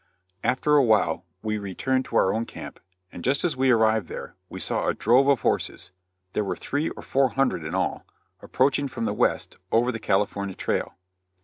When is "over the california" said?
9.71-10.55